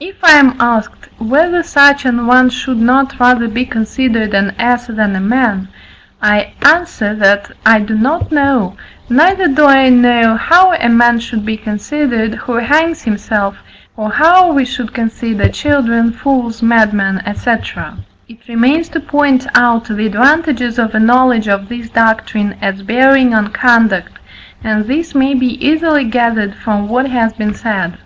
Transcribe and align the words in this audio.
If 0.00 0.16
I 0.24 0.38
am 0.38 0.54
asked, 0.58 1.06
whether 1.18 1.62
such 1.62 2.06
an 2.06 2.26
one 2.26 2.48
should 2.48 2.78
not 2.78 3.20
rather 3.20 3.46
be 3.46 3.66
considered 3.66 4.32
an 4.32 4.54
ass 4.58 4.86
than 4.86 5.14
a 5.14 5.20
man; 5.20 5.68
I 6.22 6.54
answer, 6.62 7.14
that 7.16 7.50
I 7.66 7.80
do 7.80 7.94
not 7.94 8.32
know, 8.32 8.74
neither 9.10 9.48
do 9.48 9.66
I 9.66 9.90
know 9.90 10.34
how 10.34 10.72
a 10.72 10.88
man 10.88 11.18
should 11.20 11.44
be 11.44 11.58
considered, 11.58 12.32
who 12.36 12.54
hangs 12.54 13.02
himself, 13.02 13.58
or 13.98 14.10
how 14.10 14.50
we 14.50 14.64
should 14.64 14.94
consider 14.94 15.46
children, 15.50 16.10
fools, 16.10 16.62
madmen, 16.62 17.20
&c. 17.34 17.50
It 18.30 18.48
remains 18.48 18.88
to 18.88 19.00
point 19.00 19.46
out 19.54 19.84
the 19.84 20.06
advantages 20.06 20.78
of 20.78 20.94
a 20.94 20.98
knowledge 21.00 21.48
of 21.48 21.68
this 21.68 21.90
doctrine 21.90 22.56
as 22.62 22.80
bearing 22.80 23.34
on 23.34 23.48
conduct, 23.48 24.14
and 24.64 24.86
this 24.86 25.14
may 25.14 25.34
be 25.34 25.62
easily 25.62 26.04
gathered 26.04 26.54
from 26.54 26.88
what 26.88 27.10
has 27.10 27.34
been 27.34 27.52
said. 27.52 27.98